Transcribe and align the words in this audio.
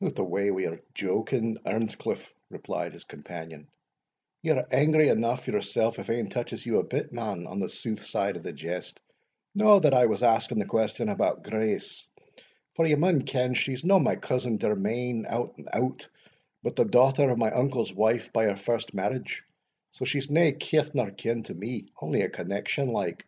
"Hout 0.00 0.18
awa' 0.18 0.50
wi' 0.50 0.60
your 0.62 0.80
joking, 0.94 1.58
Earnscliff," 1.66 2.26
replied 2.48 2.94
his 2.94 3.04
companion, 3.04 3.68
"ye 4.40 4.50
are 4.50 4.66
angry 4.70 5.08
aneugh 5.10 5.44
yoursell 5.46 5.92
if 5.98 6.08
ane 6.08 6.30
touches 6.30 6.64
you 6.64 6.78
a 6.78 6.82
bit, 6.82 7.12
man, 7.12 7.46
on 7.46 7.60
the 7.60 7.68
sooth 7.68 8.02
side 8.02 8.38
of 8.38 8.42
the 8.42 8.54
jest 8.54 8.98
No 9.54 9.78
that 9.80 9.92
I 9.92 10.06
was 10.06 10.22
asking 10.22 10.58
the 10.58 10.64
question 10.64 11.10
about 11.10 11.42
Grace, 11.42 12.06
for 12.76 12.86
ye 12.86 12.94
maun 12.94 13.26
ken 13.26 13.52
she's 13.52 13.84
no 13.84 13.98
my 13.98 14.16
cousin 14.16 14.58
germain 14.58 15.26
out 15.28 15.54
and 15.58 15.68
out, 15.74 16.08
but 16.62 16.76
the 16.76 16.86
daughter 16.86 17.28
of 17.28 17.36
my 17.36 17.50
uncle's 17.50 17.92
wife 17.92 18.32
by 18.32 18.46
her 18.46 18.56
first 18.56 18.94
marriage, 18.94 19.42
so 19.92 20.06
she's 20.06 20.30
nae 20.30 20.52
kith 20.52 20.94
nor 20.94 21.10
kin 21.10 21.42
to 21.42 21.52
me 21.52 21.88
only 22.00 22.22
a 22.22 22.30
connexion 22.30 22.88
like. 22.90 23.26